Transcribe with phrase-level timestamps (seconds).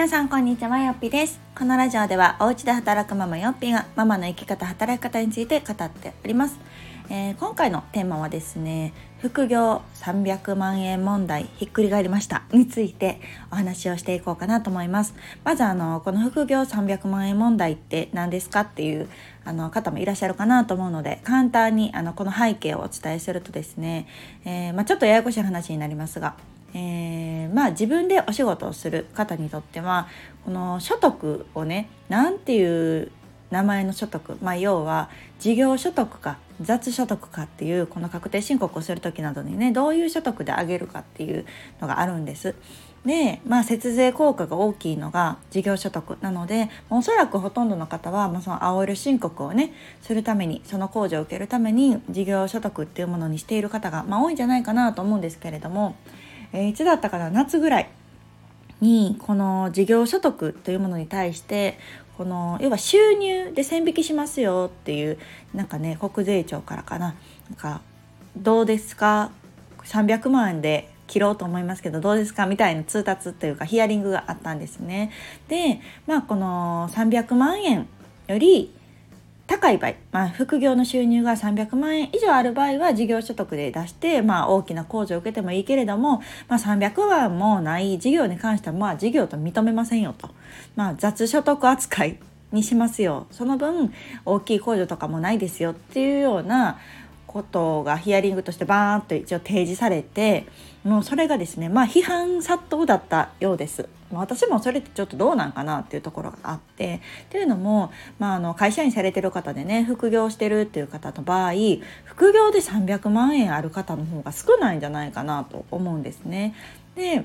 [0.00, 1.38] 皆さんこんにちはよっぴです。
[1.54, 6.58] このラジオではお家で働くママよっぴがママの生き方働き方について語っております、
[7.10, 13.20] えー、今回のテーマはですね副業300万円問題ひっくり返りましたについて
[13.52, 15.14] お話をしていこうかなと思います。
[15.44, 19.06] まずあのこの副業300万円問題って何ですかっていう
[19.44, 24.06] あの方もいらっしゃるかなと思うので簡単にあのこの背景をお伝えするとですね、
[24.46, 26.36] えー、まあ、ちょっとややこしい話になりますが
[26.74, 30.08] えー、まあ自分でお仕事をする方にとっては
[30.44, 33.10] この所得をね何ていう
[33.50, 35.10] 名前の所得、まあ、要は
[35.40, 41.44] 事業所得か雑所得かっていうこの確定申告をする時などにねどういう所得で上げるかっていう
[41.80, 42.54] のがあるんです。
[43.04, 55.96] で、まあ、節税効果が大きいのが事業所得なのでおそらくほとんどの方は、まあ、その青色申告をねするためにその控除を受けるために事業所得っていうものにしている方が、まあ、多いんじゃないかなと思うんですけれども
[56.52, 57.30] え、いつだったかな？
[57.30, 57.88] 夏ぐらい
[58.80, 61.78] にこの事業所得というものに対して
[62.16, 65.18] この要は収入で線引きしますよっていう
[65.54, 67.14] なんかね国税庁からかな？
[67.48, 67.82] なんか
[68.36, 69.32] どうですか
[69.84, 72.46] ？300万円で切ろうと思いますけどどうですか？
[72.46, 75.12] みたいな通達というかヒアリングがあったんですね。
[75.48, 77.88] でまあこの300万円
[78.28, 78.72] より
[79.50, 90.30] 高い場合、まあ、副業の収入が300万円以上ある場合は事業所得で出して、まあ、大きな控除を受けてもいいけれども、まあ、300万もない事業に関しては、まあ、事業と認めませんよと、
[90.76, 92.20] まあ、雑所得扱い
[92.52, 93.92] にしますよその分
[94.24, 96.78] 大きい控除とかもないですよっていうような
[97.26, 100.46] ことがヒアリングとしてバーンと一応提示されて
[100.84, 103.88] もうそれがですねまあ批判殺到だったようです。
[104.12, 111.52] 私もそれってちょっとどうなんかなっていうところがあってっていうのも、まあ、あの会社員されてる方でね副業してるっていう方の場合
[112.04, 116.54] 副業で300万円ある方の方が少ないんじゃないかなと思うんですね。
[116.96, 117.24] で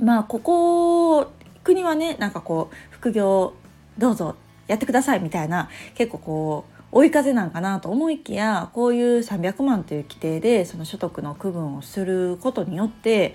[0.00, 1.30] まあここ
[1.64, 3.54] 国はねなんかこう副業
[3.98, 13.34] どうぞやってくださいみたいな結構こう追い風なんかなと思いきやこういう300万という規定でその所得の区分をすることによって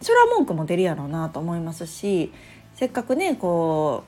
[0.00, 2.32] それは文句も出るやろうなと思いますし
[2.74, 4.04] せっかくねこ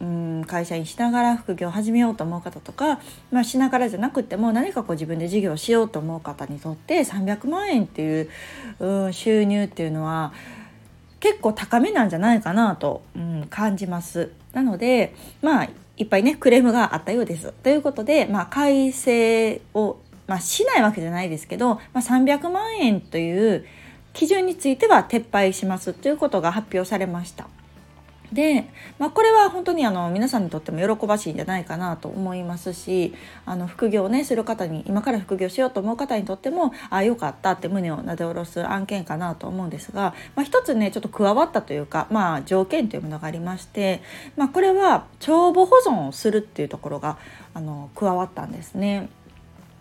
[0.00, 0.06] うう
[0.40, 3.00] ん会社員しながら副業を始めようと思う方とか、
[3.32, 8.30] まあ、しながらじゃなくても何かこう自分で事業をしようと思う方にとって300万円っていう
[8.78, 10.32] うん収入っていうのは
[11.20, 14.30] 結構高めなんじゃないかなと、うん、感じます。
[14.52, 17.52] なのでまあいっぱいねクレームがあったようです。
[17.64, 23.66] ということで、まあ、改正を、まあ、しないわけじゃないですけど、まあ、300万円という
[24.18, 27.46] 基準については撤廃しますということが発表されました。
[28.32, 28.68] で、
[28.98, 33.14] まあ、これは本当にあの皆さんにとっても喜ばしいんじゃないかなと思いますし
[33.46, 44.02] あの副業をねする方に今から副業しようと思う方にとってもああよかったって胸をなで下ろす案件かなと思うんですが、まあ、一つねちょっと加わったというか、まあ、条件というものがありまして、
[44.36, 47.18] まあ、これは帳簿保存をするっていうところが
[47.54, 49.10] あの加わったんですね。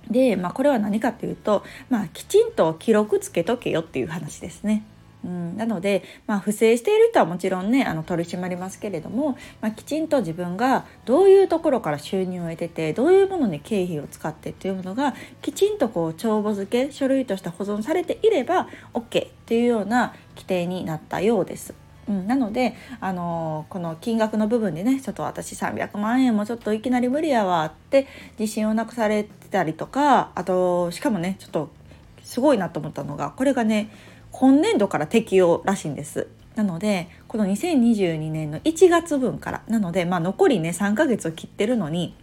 [0.10, 4.84] で、まあ、これは何かっていうと、まあ、きちんと記録つけとけよっていう話ですね。
[5.26, 21.74] うん、なので、まあ、不正している人はもちろんねあの取り締まりますけれども、まあ、きちんと自分がどういうところから収入を得ててどういうものに経費を使ってっていうものがきちんとこう帳簿付け書類として保存されていれば OK っていうような規定になったようです。
[22.08, 28.08] うん、なので、あのー、この金額の部分でねちょっと私300万円もちょっといきなり無理やわって
[28.40, 31.70] 自信をなくされてたりとかあとしかもねちょっと
[32.22, 33.90] すごいなと思ったのがこれがね
[34.32, 36.28] 今年度から適用らしいんです。
[36.56, 42.16] なのでこの2022年の1月分からなので、まあ、残りね3ヶ月を切ってるのに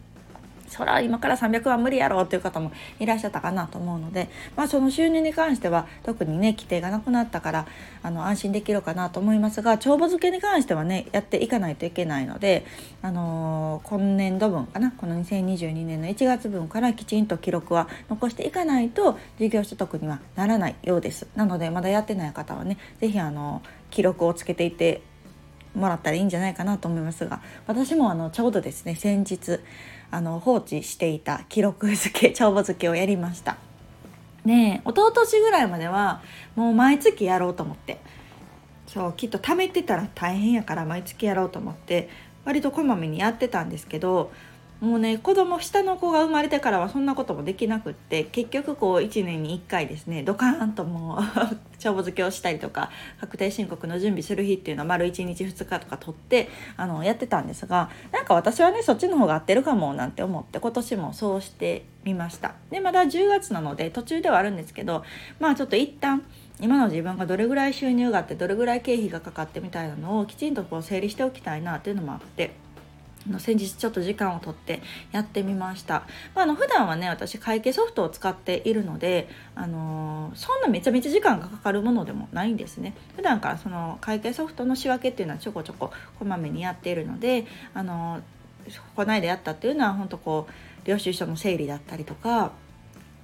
[0.75, 7.67] そら今から300万無理やろうっていう方もいらっしゃったかなと思うので、まあ、その収入に関しては特にね規定がなくなったから
[8.03, 12.67] あの安心できるかなと思いますが帳簿付けに関してはねやっていかないといけないので、
[13.03, 21.29] あのー、今年度分かなこの2022年の1月分からきちんと記録は残していかないと事業所得にはならないようです。
[21.37, 25.03] なのでまだやってない方はね是非あの記録をつけていて
[25.75, 29.61] もらったらいいんじゃないかなと思いますが私もあのちょうどですね先日
[30.11, 33.57] あの放置していた記録付け帳簿付けをやりました。
[34.45, 36.23] で一昨年ぐらいまでは
[36.55, 37.99] もう毎月やろうと思って。
[38.87, 42.09] そうきっと貯めてたら大変やから毎月やろうと思って
[42.45, 44.31] 割とこまめにやってたんですけど
[44.81, 51.19] もうね子供下の子が生まれてからはそんなこともできなくって結局こう1年に1回ですねドカーンともう
[51.79, 52.91] 帳簿付けをしたりとか
[53.21, 62.55] 確定申告の準備する日っていうのは丸1日2日とか取ってあのやってたんですがなんか私はねそっちの方が合ってるかもなんて思って今年もそうしてみました。
[62.71, 65.05] でまだ10月なので途中ではあるんですけど
[65.41, 66.23] まあちょっと一旦
[66.61, 72.53] 今の自分がどれぐらい収入があってどれぐらい経費がかかってみたいなのをきちんとこう整理しておきたいなっていうのもあって
[73.29, 74.83] の先日ちょっと時間をとって
[75.13, 82.95] やってみました、まあ、あの普段はね私会計ソフトを使っているので、あのー、そんなめちゃめちゃ時間がかかるものでもないんですね。
[83.17, 92.53] 普段からその会計ソフトの仕分けっていうのはちょこちょここまめにやっているので、あのー、こないでやったっていうのは本当こう領収書の整理だったりとか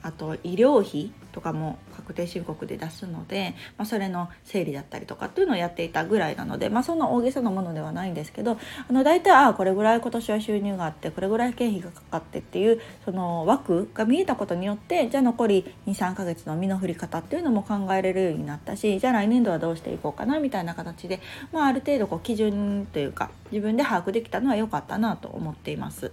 [0.03, 21.21] あと医療費とかも確定申告で出すので、まあ、それの整理だったりとかっていうのをやっていたぐらいなので、まあ、そんな大げさなものではないんですけどあの大体ああこれぐらい今年は収入があってこれぐらい経費がかかってっていうその枠が見えたことによってじゃあ残り23ヶ月の身の振り方っていうのも考えれるようになったしじゃあ来年度はどうしていこうかなみたいな形で、
[21.53, 26.13] まあ、ある程度こう基準というか自分で把握できたのは良かったなと思っています。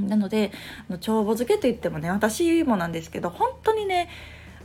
[0.00, 0.52] なので
[1.00, 4.08] 帳簿付けといってもね私もなんですけど本当にね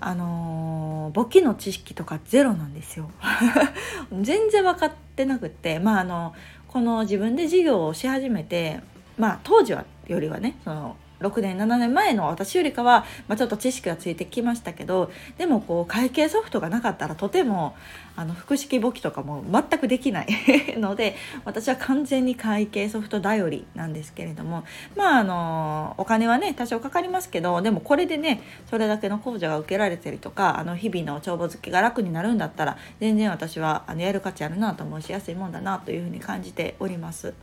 [0.02, 3.12] あの簿記の知識とかゼロなんですよ。
[4.22, 6.34] 全然分かってなくってまああの
[6.68, 8.80] この自分で事業をし始めて
[9.18, 17.75] まあ当時はよりはねその6年7年前の私よりかは、まあ、ちょっと知識がついてきましたけどでもこう会計ソフトがなかったらとても
[18.16, 20.27] あの複式簿記とかも全くできない
[20.77, 24.63] ので私は完全に会計ソフト頼りなんですけれども
[24.95, 37.33] まああのお金はね多少かかりますけどでもこれでねそれだけの控除が受けられてるとかあの日々の帳簿付けが楽になるんだったら全然私はあのやる価値あるなと思うしやすいもんだなというふうに感じております。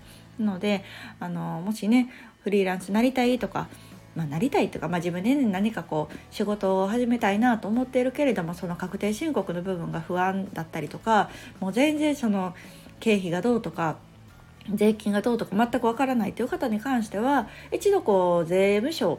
[0.40, 0.84] ので
[1.20, 2.10] あのもしね
[2.42, 3.68] フリーランスなりたいとか、
[4.14, 11.30] まあ、なりたいとか、まあ、自分でね何かこう仕事を始めたいなと思っているけれどもその確定申告の部分が不安だったりとか
[11.60, 12.54] もう全然その
[13.00, 13.96] 経費がどうとか
[14.74, 19.18] 税金がどうとか全くわからないという方に関しては一度こう税務署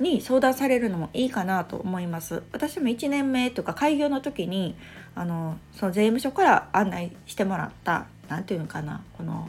[0.00, 2.42] に相談されるのもいいかなと思います。
[2.52, 4.76] 私も1年目とか開業の時に
[5.14, 9.48] あのその税務署から案内してもらった何て言うのかなこの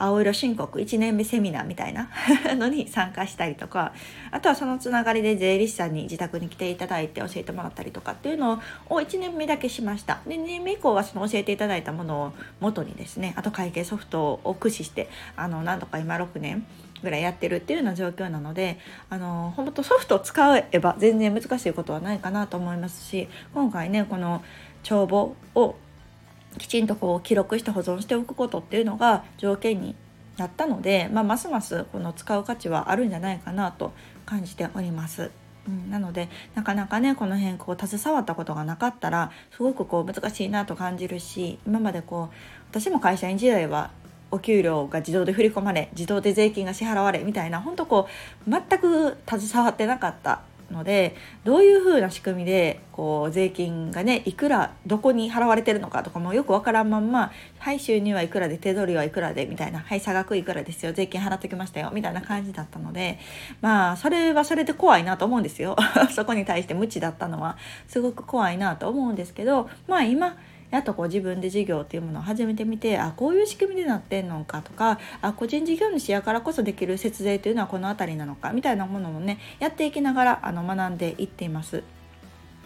[0.00, 2.08] 青色申告1年目セミナーみたいな
[2.56, 3.92] のに参加したりとか
[4.30, 10.20] あとはそのつながりで税理士さんに自宅に来ていただいて教えてもらったりとかっていうのを1年目だけしました。
[10.26, 16.66] で2年目以降はその教えていただいたものを元にですねあと会計ソフトを駆使してあの何とか今6年
[17.02, 24.42] ぐらいやってるっていうような状況なのであの本当ソフトを使えば全然難しいことはないかなと思いますし今回ねこの
[24.82, 25.76] 帳簿を
[26.58, 29.94] きちんとこう記録して保存しておくことっていうのが条件に
[30.36, 33.92] なったので、まあ、ますますこの使う価値はあるんじゃないかなと
[34.26, 35.30] 感じております。
[35.68, 42.34] うん、なのでなかなかねこの辺こう携わったことがなかったらすごくこう難しいなと感じるし今までこう
[42.70, 43.90] 私も会社員時代は
[44.30, 48.08] お給料が自動で振り込まれ自動で税金が支払われみたいな本当こ
[48.46, 51.14] う全く携わってなかったので
[51.44, 63.18] どういうふうな仕組みでこう税金がねいくらどこに払われてるのかとかもよくわからんまんま「はい収入はいくらで手取りはいくらで」みたいな「はい差額いくらですよ税金払ってきましたよ」みたいな感じだったので
[63.60, 65.76] まあそれはそれで怖いなと思うんですよ。
[66.14, 67.56] そこに対して無知だったのは。
[67.88, 70.36] すごく怖いなと思うんですけどまあ今
[70.70, 81.82] やっとこう自分で事業っていうものを始めてみてあこういう仕組みになってんのかとかあ個人事業主やからこそできる節税というのはこの辺りなのかみたいなものもねやっていきながらあの学んでいっています。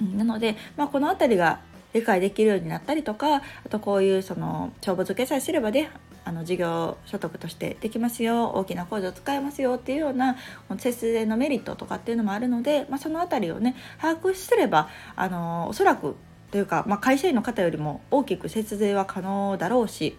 [0.00, 1.60] なので、まあ、この辺りが
[1.92, 5.90] 理解できるようになったりとかあとこういうその帳簿付けさえすればね
[6.24, 10.36] あの事業所得としてできますよ大きな工場使えますよっていうような
[10.78, 16.16] 節税のメリットとかっていうのもあるので、まあ、その辺りをね把握すればあのおそらく
[16.54, 20.16] というか、まあ、会社員の方よりも大きく節税は可能だろうし、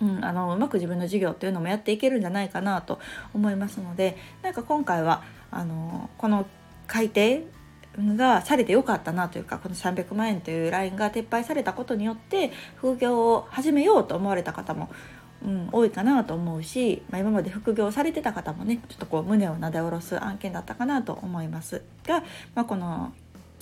[0.00, 2.98] うん、あのうまく自分の事業っていうのもやっていけるんじゃないかなと
[3.34, 6.46] 思いますのでなんか今回はあのこの
[6.86, 7.44] 改定
[7.98, 14.88] がされてよかったなというかこの300万円というラインが撤廃されたことによって副業を始めようと思われた方も
[15.44, 22.22] うん、多いかなと思うし、まあ、今まで副業されてた方もねちょっとこう胸をなで下ろす案件だったかなと思いますが、
[22.54, 23.12] まあ、この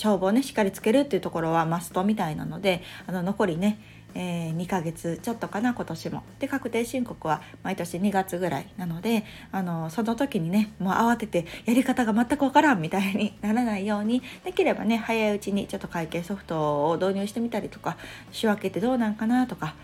[0.01, 3.79] 帳簿をねしっかりつけるっていうところはマストみたいなのであの残りね
[4.15, 6.23] えー、2ヶ月ちょっとかな今年も。
[6.39, 17.97] で確定申告は毎年2月ぐらいなのであのその時にねもう慌ててやり方が全くわからんみたいにならないようにできればね早いうちにちょっと会計ソフトを導入してみたりとか
[18.33, 19.75] 仕分けてどうなんかなとか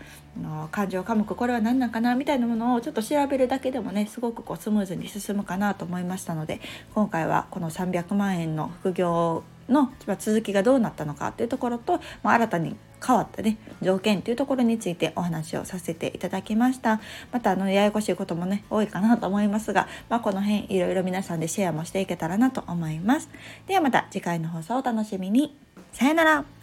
[0.41, 6.59] の感情科目これは何なんかなみたいなものをちょっと調べるだけでもねすごくこうスムーズに進むかなと思いましたので
[6.93, 16.99] 今回はこの300万円の副業の続きがどうなったのかというところと、まあ、新たに変わったね条件というところについてお話をさせていただきました。
[17.31, 23.29] またあのややこしいこともね多いかなと思いますが、まあ、この辺いろいろ皆さんでシェアもしていけたらなと思います。
[23.67, 25.55] ではまた次回の放送をお楽しみに。
[25.91, 26.56] さよなら。